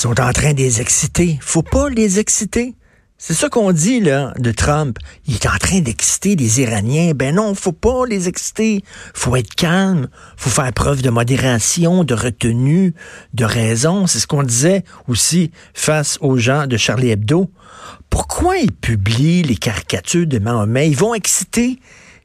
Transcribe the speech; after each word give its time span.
Sont 0.00 0.18
en 0.18 0.32
train 0.32 0.54
de 0.54 0.60
les 0.60 0.80
exciter. 0.80 1.38
Faut 1.42 1.62
pas 1.62 1.90
les 1.90 2.20
exciter. 2.20 2.74
C'est 3.18 3.34
ça 3.34 3.50
qu'on 3.50 3.70
dit, 3.70 4.00
là, 4.00 4.32
de 4.38 4.50
Trump. 4.50 4.96
Il 5.26 5.34
est 5.34 5.46
en 5.46 5.58
train 5.58 5.80
d'exciter 5.80 6.36
les 6.36 6.62
Iraniens. 6.62 7.12
Ben 7.14 7.34
non, 7.34 7.54
faut 7.54 7.72
pas 7.72 8.06
les 8.06 8.26
exciter. 8.26 8.82
Faut 9.12 9.36
être 9.36 9.54
calme. 9.54 10.08
Faut 10.38 10.48
faire 10.48 10.72
preuve 10.72 11.02
de 11.02 11.10
modération, 11.10 12.02
de 12.02 12.14
retenue, 12.14 12.94
de 13.34 13.44
raison. 13.44 14.06
C'est 14.06 14.20
ce 14.20 14.26
qu'on 14.26 14.42
disait 14.42 14.84
aussi 15.06 15.50
face 15.74 16.16
aux 16.22 16.38
gens 16.38 16.66
de 16.66 16.78
Charlie 16.78 17.10
Hebdo. 17.10 17.50
Pourquoi 18.08 18.56
ils 18.56 18.72
publient 18.72 19.42
les 19.42 19.56
caricatures 19.56 20.26
de 20.26 20.38
Mahomet? 20.38 20.88
Ils 20.88 20.96
vont 20.96 21.12
exciter 21.12 21.78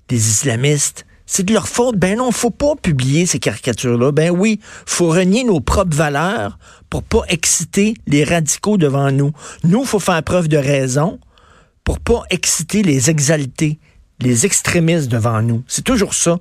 les 0.10 0.30
islamistes. 0.30 1.06
C'est 1.26 1.44
de 1.44 1.54
leur 1.54 1.68
faute. 1.68 1.98
Ben 1.98 2.18
non, 2.18 2.32
faut 2.32 2.52
pas 2.52 2.76
publier 2.76 3.26
ces 3.26 3.40
caricatures-là. 3.40 4.12
Ben 4.12 4.30
oui, 4.32 4.60
faut 4.86 5.10
renier 5.10 5.44
nos 5.44 5.60
propres 5.60 5.96
valeurs 5.96 6.58
pour 6.90 7.04
pas 7.04 7.24
exciter 7.30 7.96
les 8.08 8.24
radicaux 8.24 8.78
devant 8.78 9.12
nous. 9.12 9.32
Nous, 9.64 9.86
faut 9.86 10.00
faire 10.00 10.22
preuve 10.24 10.48
de 10.48 10.58
raison 10.58 11.20
pour 11.84 12.00
pas 12.00 12.24
exciter 12.30 12.84
les 12.84 13.10
exaltés, 13.10 13.80
les 14.20 14.46
extrémistes 14.46 15.10
devant 15.10 15.42
nous. 15.42 15.64
C'est 15.68 15.84
toujours 15.84 16.14
ça. 16.14 16.40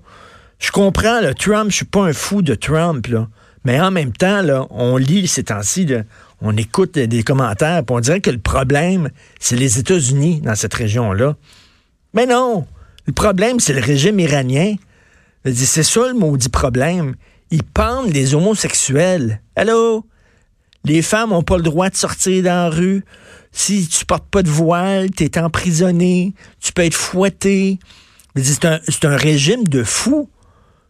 Je 0.58 0.70
comprends, 0.70 1.20
le 1.20 1.34
Trump, 1.34 1.70
je 1.70 1.76
suis 1.76 1.84
pas 1.84 2.04
un 2.04 2.12
fou 2.12 2.42
de 2.42 2.54
Trump. 2.54 3.06
Mais 3.64 3.80
en 3.80 3.90
même 3.90 4.12
temps, 4.12 4.42
on 4.70 4.96
lit 4.96 5.26
ces 5.26 5.44
temps-ci, 5.44 5.86
on 6.40 6.56
écoute 6.56 6.98
des 6.98 7.22
commentaires, 7.22 7.84
puis 7.84 7.96
on 7.96 8.00
dirait 8.00 8.20
que 8.20 8.30
le 8.30 8.38
problème, 8.38 9.10
c'est 9.40 9.56
les 9.56 9.78
États-Unis 9.78 10.40
dans 10.42 10.54
cette 10.54 10.74
région-là. 10.74 11.36
Mais 12.12 12.26
non! 12.26 12.66
Le 13.06 13.12
problème, 13.12 13.60
c'est 13.60 13.72
le 13.72 13.80
régime 13.80 14.18
iranien. 14.18 14.76
C'est 15.44 15.82
ça 15.82 16.08
le 16.08 16.14
maudit 16.14 16.48
problème. 16.48 17.14
Ils 17.50 17.62
pendent 17.62 18.12
les 18.12 18.34
homosexuels. 18.34 19.40
Allô? 19.56 20.06
Les 20.84 21.02
femmes 21.02 21.30
n'ont 21.30 21.42
pas 21.42 21.56
le 21.56 21.62
droit 21.62 21.88
de 21.88 21.96
sortir 21.96 22.42
dans 22.42 22.50
la 22.50 22.70
rue. 22.70 23.04
Si 23.52 23.88
tu 23.88 24.04
portes 24.04 24.28
pas 24.30 24.42
de 24.42 24.50
voile, 24.50 25.10
tu 25.10 25.24
es 25.24 25.38
emprisonné, 25.38 26.34
tu 26.60 26.72
peux 26.72 26.82
être 26.82 26.94
fouetté. 26.94 27.78
C'est 28.36 28.64
un, 28.64 29.16
régime 29.16 29.64
de 29.64 29.84
fous. 29.84 30.28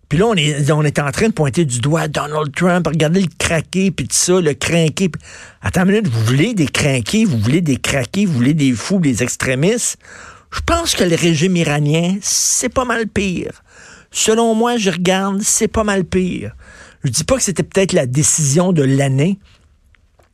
Puis 0.08 0.18
là, 0.18 0.26
on 0.26 0.34
est, 0.34 0.70
on 0.70 0.82
est 0.82 0.98
en 0.98 1.10
train 1.10 1.28
de 1.28 1.32
pointer 1.32 1.64
du 1.64 1.80
doigt 1.80 2.08
Donald 2.08 2.54
Trump, 2.54 2.86
regardez 2.86 3.20
le 3.20 3.28
craqué, 3.38 3.90
puis 3.90 4.08
tout 4.08 4.16
ça, 4.16 4.40
le 4.40 4.54
craqué. 4.54 5.10
Attends 5.60 5.82
une 5.82 5.90
minute, 5.92 6.08
vous 6.08 6.24
voulez 6.24 6.54
des 6.54 6.66
craqués, 6.66 7.24
vous 7.24 7.38
voulez 7.38 7.60
des 7.60 7.76
craqués, 7.76 8.24
vous 8.24 8.32
voulez 8.32 8.54
des 8.54 8.72
fous, 8.72 8.98
des 8.98 9.22
extrémistes? 9.22 9.98
Je 10.54 10.60
pense 10.60 10.94
que 10.94 11.02
le 11.02 11.16
régime 11.16 11.56
iranien, 11.56 12.16
c'est 12.22 12.68
pas 12.68 12.84
mal 12.84 13.08
pire. 13.08 13.62
Selon 14.12 14.54
moi, 14.54 14.76
je 14.76 14.90
regarde, 14.90 15.42
c'est 15.42 15.68
pas 15.68 15.82
mal 15.82 16.04
pire. 16.04 16.54
Je 17.02 17.10
dis 17.10 17.24
pas 17.24 17.36
que 17.36 17.42
c'était 17.42 17.64
peut-être 17.64 17.92
la 17.92 18.06
décision 18.06 18.72
de 18.72 18.84
l'année, 18.84 19.40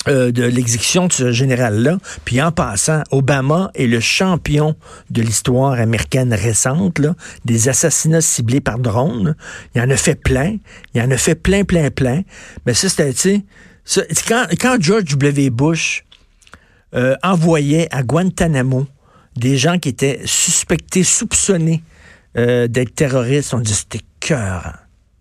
euh, 0.09 0.31
de 0.31 0.45
l'exécution 0.45 1.07
de 1.07 1.13
ce 1.13 1.33
général-là. 1.33 1.97
Puis 2.27 2.43
en 2.43 2.53
passant, 2.53 3.03
Obama 3.11 3.71
est 3.75 3.87
le 3.87 4.01
champion 4.01 4.77
de 5.09 5.23
l'histoire 5.23 5.73
américaine 5.81 6.35
récente, 6.35 6.99
là, 6.99 7.15
des 7.47 7.71
assassinats 7.71 8.21
ciblés 8.21 8.61
par 8.61 8.79
drone. 8.79 9.35
Il 9.75 9.81
en 9.81 9.89
a 9.89 9.97
fait 9.97 10.17
plein. 10.17 10.59
Il 10.95 11.01
en 11.01 11.11
a 11.11 11.17
fait 11.17 11.35
plein, 11.35 11.65
plein, 11.65 11.91
plein. 11.91 12.23
Mais 12.67 12.75
ça, 12.75 12.91
c'était, 12.91 13.15
tu 13.15 13.43
sais, 13.85 14.07
quand, 14.29 14.47
quand, 14.61 14.77
George 14.81 15.05
W. 15.17 15.49
Bush 15.49 16.05
euh, 16.95 17.17
envoyait 17.23 17.89
à 17.91 18.03
Guantanamo 18.03 18.87
des 19.37 19.57
gens 19.57 19.79
qui 19.79 19.89
étaient 19.89 20.21
suspectés, 20.25 21.05
soupçonnés 21.05 21.83
euh, 22.37 22.69
d'être 22.69 22.95
terroristes. 22.95 23.55
On 23.55 23.61
dit 23.61 23.75
c'était 23.75 24.05
cœur. 24.21 24.79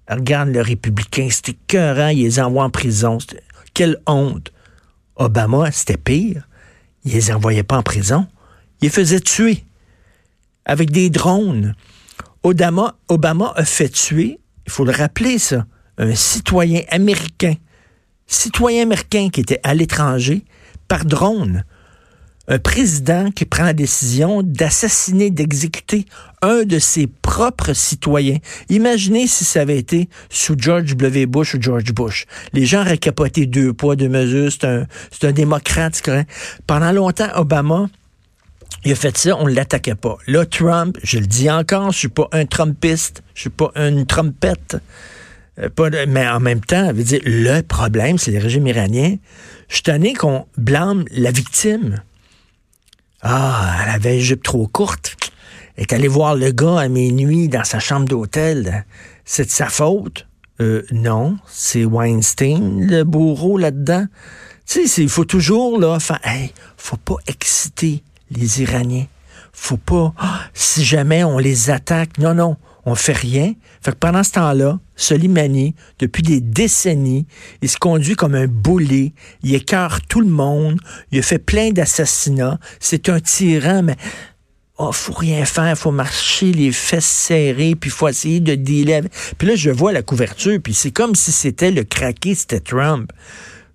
Regarde 0.10 0.50
le 0.50 0.62
républicain, 0.62 1.28
c'était 1.32 1.58
cœur, 1.68 2.10
il 2.12 2.24
les 2.24 2.40
envoie 2.40 2.64
en 2.64 2.70
prison. 2.70 3.20
Quelle 3.74 3.98
honte. 4.08 4.52
Obama, 5.16 5.72
c'était 5.72 5.98
pire. 5.98 6.48
Il 7.06 7.14
les 7.14 7.32
envoyait 7.32 7.64
pas 7.64 7.78
en 7.78 7.84
prison. 7.84 8.28
Il 8.82 8.86
les 8.86 8.90
faisait 8.90 9.20
tuer 9.20 9.64
avec 10.66 10.92
des 10.92 11.10
drones. 11.10 11.76
Obama, 12.44 12.96
Obama 13.10 13.54
a 13.56 13.66
fait 13.66 13.90
tuer, 13.90 14.40
il 14.66 14.72
faut 14.72 14.86
le 14.86 14.92
rappeler 14.92 15.40
ça, 15.40 15.66
un 15.98 16.16
citoyen 16.16 16.82
américain, 16.90 17.56
citoyen 18.28 18.84
américain 18.84 19.30
qui 19.30 19.42
était 19.42 19.60
à 19.64 19.74
l'étranger 19.74 20.46
par 20.88 21.06
drone 21.06 21.66
un 22.50 22.58
président 22.58 23.30
qui 23.32 23.46
prend 23.46 23.64
la 23.64 23.74
décision 23.74 24.42
d'assassiner, 24.44 25.30
d'exécuter 25.30 26.06
un 26.42 26.64
de 26.64 26.80
ses 26.80 27.08
propres 27.08 27.74
citoyens. 27.74 28.40
Imaginez 28.70 29.28
si 29.28 29.46
ça 29.46 29.62
avait 29.62 29.78
été 29.78 30.10
sous 30.30 30.56
George 30.58 30.96
W. 30.96 31.28
Bush 31.28 31.54
ou 31.54 31.62
George 31.62 31.94
Bush. 31.94 32.26
Les 32.54 32.66
gens 32.66 32.82
auraient 32.82 32.98
capoté 32.98 33.46
deux 33.46 33.72
poids, 33.72 33.96
deux 33.96 34.10
mesures. 34.10 34.52
C'est 34.52 34.66
un, 34.66 34.88
c'est 35.12 35.28
un 35.28 35.32
démocrate. 35.32 36.02
Pendant 36.66 36.92
longtemps, 36.92 37.30
Obama, 37.36 37.88
il 38.84 38.94
a 38.94 38.96
fait 38.96 39.16
ça, 39.16 39.38
on 39.38 39.48
ne 39.48 39.54
l'attaquait 39.54 39.96
pas. 39.96 40.18
Là, 40.26 40.46
Trump, 40.46 40.98
je 41.04 41.20
le 41.20 41.28
dis 41.28 41.52
encore, 41.52 41.92
je 41.92 42.00
suis 42.00 42.08
pas 42.08 42.28
un 42.32 42.46
Trumpiste, 42.46 43.24
je 43.36 43.42
suis 43.42 43.50
pas 43.50 43.72
une 43.76 44.06
trompette. 44.06 44.78
Euh, 45.60 45.70
pas 45.70 45.90
mais 46.08 46.28
en 46.28 46.40
même 46.40 46.62
temps, 46.62 46.92
veut 46.94 47.04
dire, 47.04 47.20
le 47.26 47.62
problème, 47.62 48.18
c'est 48.18 48.32
le 48.32 48.40
régime 48.40 48.66
iranien. 48.66 49.18
Je 49.68 49.76
suis 49.76 49.84
tanné 49.84 50.14
qu'on 50.14 50.46
blâme 50.58 51.06
la 51.12 51.32
victime. 51.32 52.02
Ah, 53.22 53.78
elle 53.84 53.90
avait 53.96 54.16
une 54.16 54.24
jupe 54.24 54.44
trop 54.44 54.68
courte. 54.68 55.16
Est 55.78 55.94
allée 55.94 56.08
voir 56.08 56.36
le 56.36 56.52
gars 56.52 56.80
à 56.80 56.88
minuit 56.88 57.48
dans 57.48 57.64
sa 57.64 57.80
chambre 57.80 58.08
d'hôtel. 58.08 58.86
C'est 59.26 59.46
de 59.46 59.50
sa 59.50 59.68
faute? 59.68 60.28
Euh, 60.62 60.84
non, 60.92 61.38
c'est 61.48 61.86
Weinstein, 61.86 62.86
le 62.86 63.04
bourreau 63.04 63.58
là-dedans. 63.58 64.06
Tu 64.66 64.88
sais, 64.88 65.02
il 65.02 65.10
faut 65.10 65.24
toujours, 65.24 65.80
là, 65.80 66.00
faire, 66.00 66.20
faut 66.76 66.98
pas 66.98 67.16
exciter 67.28 68.04
les 68.30 68.62
Iraniens. 68.62 69.06
Faut 69.54 69.78
pas, 69.78 70.14
ah, 70.18 70.42
si 70.54 70.84
jamais 70.84 71.24
on 71.24 71.38
les 71.38 71.70
attaque, 71.70 72.18
non, 72.18 72.34
non, 72.34 72.58
on 72.86 72.96
fait 72.96 73.14
rien. 73.14 73.54
Fait 73.82 73.92
que 73.92 73.98
pendant 73.98 74.24
ce 74.24 74.32
temps-là, 74.32 74.80
Soleimani, 74.96 75.76
depuis 76.00 76.24
des 76.24 76.42
décennies, 76.42 77.26
il 77.62 77.70
se 77.70 77.78
conduit 77.78 78.16
comme 78.16 78.36
un 78.36 78.48
boulet, 78.48 79.14
il 79.44 79.56
écœure 79.56 80.02
tout 80.02 80.22
le 80.22 80.30
monde, 80.30 80.80
il 81.12 81.20
a 81.20 81.22
fait 81.22 81.40
plein 81.40 81.72
d'assassinats, 81.72 82.60
c'est 82.80 83.10
un 83.10 83.20
tyran, 83.20 83.84
mais 83.84 83.96
oh, 84.78 84.92
faut 84.92 85.14
rien 85.14 85.46
faire, 85.46 85.78
faut 85.78 85.92
marcher 85.92 86.52
les 86.52 86.72
fesses 86.72 87.06
serrées, 87.06 87.76
puis 87.76 87.90
faut 87.90 88.08
essayer 88.08 88.40
de 88.40 88.56
dealer. 88.56 89.04
Puis 89.38 89.48
là, 89.48 89.56
je 89.56 89.70
vois 89.70 89.92
la 89.92 90.02
couverture, 90.02 90.58
puis 90.64 90.74
c'est 90.74 90.92
comme 90.92 91.16
si 91.16 91.32
c'était 91.32 91.72
le 91.72 91.84
craqué, 91.84 92.34
c'était 92.34 92.62
Trump. 92.62 93.12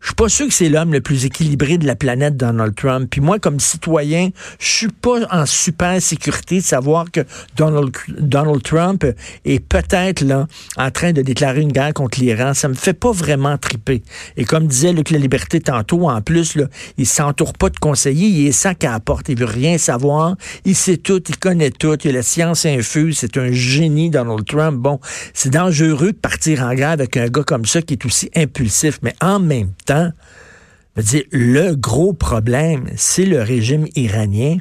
Je 0.05 0.09
suis 0.09 0.17
pas 0.17 0.29
sûr 0.29 0.47
que 0.47 0.53
c'est 0.53 0.69
l'homme 0.69 0.93
le 0.93 1.01
plus 1.01 1.25
équilibré 1.25 1.79
de 1.79 1.87
la 1.87 1.97
planète, 1.97 2.37
Donald 2.37 2.75
Trump. 2.75 3.09
Puis 3.09 3.23
moi, 3.23 3.39
comme 3.39 3.59
citoyen, 3.59 4.29
je 4.59 4.67
suis 4.67 4.89
pas 4.89 5.21
en 5.31 5.47
super 5.47 6.01
sécurité 6.03 6.59
de 6.59 6.63
savoir 6.63 7.11
que 7.11 7.21
Donald, 7.57 7.91
Donald 8.19 8.63
Trump 8.63 9.07
est 9.47 9.61
peut-être 9.61 10.21
là 10.21 10.47
en 10.77 10.91
train 10.91 11.15
de 11.15 11.23
déclarer 11.23 11.63
une 11.63 11.73
guerre 11.73 11.95
contre 11.95 12.21
l'Iran. 12.21 12.53
Ça 12.53 12.69
me 12.69 12.75
fait 12.75 12.93
pas 12.93 13.13
vraiment 13.13 13.57
triper. 13.57 14.03
Et 14.37 14.45
comme 14.45 14.67
disait 14.67 14.93
Luc 14.93 15.09
La 15.09 15.17
Liberté 15.17 15.59
tantôt, 15.59 16.07
en 16.07 16.21
plus, 16.21 16.57
là, 16.57 16.67
il 16.99 17.07
s'entoure 17.07 17.55
pas 17.55 17.71
de 17.71 17.79
conseillers, 17.79 18.29
il 18.29 18.47
est 18.47 18.53
sac 18.53 18.85
à 18.85 19.01
porte, 19.01 19.31
il 19.31 19.39
veut 19.39 19.47
rien 19.47 19.79
savoir, 19.79 20.37
il 20.67 20.77
sait 20.77 20.99
tout, 20.99 21.23
il 21.31 21.39
connaît 21.39 21.71
tout, 21.71 21.97
il 22.05 22.11
a 22.11 22.13
la 22.13 22.23
science 22.23 22.67
infuse, 22.67 23.21
c'est 23.21 23.39
un 23.39 23.53
génie, 23.53 24.11
Donald 24.11 24.45
Trump. 24.45 24.77
Bon, 24.77 25.01
c'est 25.33 25.49
dangereux 25.51 26.13
de 26.13 26.19
partir 26.19 26.63
en 26.63 26.75
guerre 26.75 26.91
avec 26.91 27.17
un 27.17 27.29
gars 27.29 27.43
comme 27.43 27.65
ça 27.65 27.81
qui 27.81 27.95
est 27.95 28.05
aussi 28.05 28.29
impulsif, 28.37 28.99
mais 29.03 29.15
en 29.23 29.41
même 29.41 29.71
temps, 29.87 29.94
le 31.33 31.75
gros 31.75 32.13
problème, 32.13 32.89
c'est 32.97 33.25
le 33.25 33.43
régime 33.43 33.87
iranien. 33.97 34.59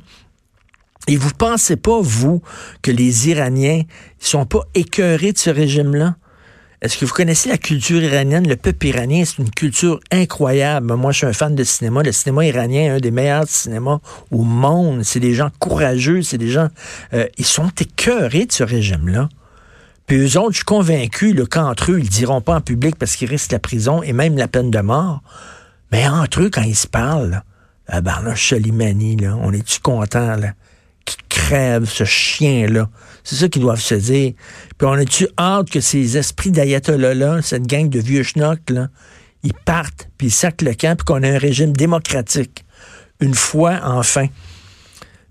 Et 1.07 1.17
vous 1.17 1.31
pensez 1.38 1.75
pas, 1.75 1.99
vous, 2.01 2.41
que 2.81 2.91
les 2.91 3.29
Iraniens 3.29 3.83
sont 4.19 4.45
pas 4.45 4.61
écœurés 4.73 5.33
de 5.33 5.38
ce 5.38 5.49
régime-là? 5.49 6.16
Est-ce 6.81 6.97
que 6.97 7.05
vous 7.05 7.13
connaissez 7.13 7.47
la 7.47 7.57
culture 7.57 8.03
iranienne? 8.03 8.45
Le 8.45 8.57
peuple 8.57 8.88
iranien, 8.88 9.23
c'est 9.25 9.41
une 9.41 9.49
culture 9.49 10.01
incroyable. 10.11 10.93
Moi, 10.95 11.13
je 11.13 11.19
suis 11.19 11.27
un 11.27 11.31
fan 11.31 11.55
de 11.55 11.63
cinéma. 11.63 12.03
Le 12.03 12.11
cinéma 12.11 12.46
iranien 12.46 12.81
est 12.81 12.90
un 12.90 12.99
des 12.99 13.11
meilleurs 13.11 13.47
cinémas 13.47 13.99
au 14.31 14.43
monde. 14.43 15.03
C'est 15.03 15.22
des 15.22 15.34
gens 15.34 15.49
courageux, 15.59 16.23
c'est 16.23 16.37
des 16.37 16.49
gens... 16.49 16.67
Euh, 17.13 17.25
ils 17.37 17.46
sont 17.46 17.72
écœurés 17.79 18.47
de 18.47 18.52
ce 18.52 18.63
régime-là. 18.63 19.29
Puis 20.08 20.17
eux 20.17 20.38
autres, 20.38 20.52
je 20.52 20.58
suis 20.58 20.66
convaincu 20.66 21.35
qu'entre 21.50 21.91
eux, 21.91 22.00
ils 22.00 22.05
ne 22.05 22.09
diront 22.09 22.41
pas 22.41 22.55
en 22.55 22.61
public 22.61 22.96
parce 22.97 23.16
qu'ils 23.16 23.29
risquent 23.29 23.53
la 23.53 23.59
prison 23.59 24.03
et 24.03 24.14
même 24.14 24.38
la 24.38 24.47
peine 24.47 24.70
de 24.70 24.79
mort. 24.79 25.22
Mais 25.91 26.08
entre 26.08 26.41
eux, 26.41 26.50
quand 26.50 26.64
ils 26.64 26.76
se 26.76 26.88
parlent, 26.88 27.44
ah 27.88 28.02
ben 28.02 28.22
là, 28.22 28.35
Cholimani, 28.35 29.16
là, 29.16 29.38
on 29.41 29.52
est-tu 29.53 29.79
content, 29.79 30.35
là? 30.35 30.53
Qui 31.05 31.17
crève, 31.28 31.85
ce 31.85 32.05
chien-là? 32.05 32.90
C'est 33.23 33.35
ça 33.35 33.50
qu'ils 33.50 33.61
doivent 33.61 33.82
se 33.82 33.96
dire. 33.96 34.34
Puis 34.78 34.88
on 34.88 34.96
est-tu 34.96 35.28
hâte 35.38 35.70
que 35.70 35.82
ces 35.82 36.17
esprits 36.17 36.52
d'ayatollah-là, 36.52 37.41
cette 37.41 37.67
gang 37.67 37.90
de 37.90 37.99
vieux 37.99 38.23
schnocks, 38.23 38.70
là, 38.70 38.88
ils 39.44 39.53
partent, 39.53 40.09
puis 40.17 40.28
ils 40.28 40.32
sacent 40.32 40.61
le 40.61 40.73
camp, 40.73 40.97
puis 40.97 41.06
qu'on 41.06 41.23
a 41.23 41.29
un 41.29 41.38
régime 41.38 41.73
démocratique? 41.73 42.66
Une 43.20 43.35
fois, 43.35 43.79
enfin. 43.84 44.28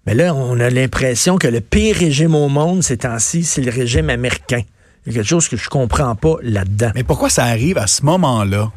Mais 0.06 0.14
là, 0.14 0.34
on 0.34 0.58
a 0.60 0.68
l'impression 0.70 1.38
que 1.38 1.46
le 1.48 1.60
pire 1.60 1.96
régime 1.96 2.34
au 2.34 2.48
monde 2.48 2.82
ces 2.82 2.96
temps-ci, 2.98 3.44
c'est 3.44 3.62
le 3.62 3.70
régime 3.70 4.10
américain. 4.10 4.62
Il 5.06 5.12
y 5.12 5.14
a 5.16 5.18
quelque 5.20 5.28
chose 5.28 5.48
que 5.48 5.56
je 5.56 5.68
comprends 5.68 6.14
pas 6.16 6.36
là-dedans. 6.42 6.90
Mais 6.94 7.04
pourquoi 7.04 7.30
ça 7.30 7.44
arrive 7.44 7.78
à 7.78 7.86
ce 7.86 8.04
moment-là? 8.04 8.70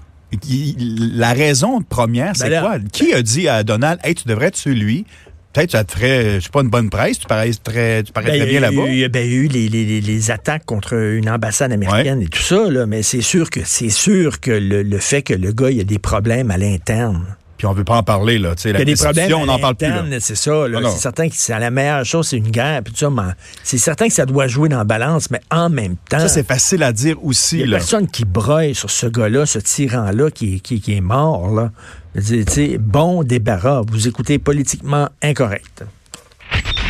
la 0.50 1.34
raison 1.34 1.82
première, 1.82 2.36
c'est 2.36 2.50
Ben 2.50 2.62
quoi? 2.62 2.78
Qui 2.92 3.14
a 3.14 3.22
dit 3.22 3.48
à 3.48 3.64
Donald, 3.64 4.00
hey, 4.04 4.16
tu 4.16 4.28
devrais 4.28 4.52
tuer 4.52 4.74
lui? 4.74 5.06
Peut-être 5.54 5.72
ça 5.72 5.84
te 5.86 5.94
ferait, 5.94 6.36
je 6.36 6.46
sais 6.46 6.50
pas, 6.52 6.62
une 6.62 6.70
bonne 6.70 6.90
presse, 6.90 7.20
tu 7.20 7.28
parais 7.28 7.50
très, 7.64 8.04
tu 8.04 8.12
parais 8.12 8.32
Ben, 8.32 8.40
très 8.40 8.48
y 8.48 8.50
bien 8.52 8.60
là-bas. 8.60 8.82
Il 8.88 8.98
y 8.98 9.04
a 9.06 9.08
ben, 9.08 9.26
il 9.26 9.32
y 9.32 9.34
a 9.34 9.38
eu 9.38 9.48
les, 9.48 9.70
les- 9.70 9.86
les- 9.86 10.02
les 10.02 10.32
attaques 10.32 10.66
contre 10.66 10.94
une 10.96 11.30
ambassade 11.30 11.72
américaine 11.72 12.22
et 12.22 12.28
tout 12.28 12.42
ça, 12.42 12.70
là, 12.70 12.86
mais 12.86 13.04
c'est 13.04 13.22
sûr 13.22 13.50
que 13.50 13.62
c'est 13.64 13.90
sûr 13.90 14.42
que 14.42 14.52
le, 14.52 14.84
le 14.84 14.98
fait 14.98 15.22
que 15.22 15.34
le 15.34 15.54
gars 15.54 15.70
il 15.72 15.80
a 15.80 15.86
des 15.86 16.00
problèmes 16.00 16.52
à 16.52 16.58
l'interne. 16.58 17.24
Puis 17.58 17.66
on 17.68 17.74
veut 17.74 17.84
pas 17.86 17.96
en 17.96 18.04
parler, 18.04 18.38
là. 18.38 18.54
Tu 18.56 18.64
sais, 18.64 18.70
Il 18.70 18.72
y 18.72 18.74
la 18.74 18.80
a 18.82 18.86
des 18.86 18.96
problèmes 18.96 19.34
on 19.34 19.46
n'en 19.46 19.60
parle 19.60 19.76
plus. 19.76 19.88
c'est 20.20 20.36
ça. 20.36 20.52
C'est 20.92 21.00
certain 21.02 21.30
que 21.30 21.36
c'est 21.38 21.58
la 21.58 21.72
meilleure 21.72 22.04
chose, 22.04 22.28
c'est 22.28 22.38
une 22.38 22.50
guerre, 22.52 22.82
puis 22.84 22.92
tout 22.94 23.00
ça, 23.00 23.10
mais 23.10 23.32
c'est 23.64 23.78
certain 23.78 24.08
que 24.08 24.14
ça 24.14 24.26
doit 24.26 24.48
jouer 24.48 24.68
dans 24.70 24.78
la 24.80 24.84
balance, 24.84 25.32
mais 25.32 25.40
en 25.52 25.70
même 25.70 25.96
temps, 26.10 26.20
Ça, 26.20 26.28
c'est 26.28 26.46
facile 26.46 26.84
à 26.84 26.92
dire 26.92 27.16
il 27.24 27.30
aussi, 27.30 27.58
n'y 27.58 27.64
a 27.64 27.68
là. 27.68 27.78
personne 27.78 28.08
qui 28.08 28.26
broye 28.26 28.74
sur 28.74 28.90
ce 28.90 29.08
gars-là, 29.08 29.46
ce 29.46 29.60
tyran-là 29.60 30.32
qui, 30.32 30.56
est- 30.56 30.60
qui, 30.60 30.82
qui 30.82 30.96
est 30.96 31.02
mort. 31.02 31.50
Là. 31.54 31.72
Je 32.14 32.20
veux 32.22 32.26
dire, 32.38 32.46
tu 32.46 32.54
sais, 32.54 32.78
bon 32.78 33.24
débarras. 33.24 33.84
Vous 33.90 34.08
écoutez 34.08 34.38
politiquement 34.40 35.08
incorrect. 35.22 35.84